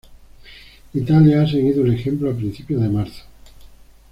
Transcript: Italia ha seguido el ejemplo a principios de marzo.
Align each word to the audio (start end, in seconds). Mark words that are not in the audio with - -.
Italia 0.95 1.43
ha 1.43 1.47
seguido 1.47 1.83
el 1.83 1.93
ejemplo 1.93 2.31
a 2.31 2.35
principios 2.35 2.81
de 2.81 2.89
marzo. 2.89 3.21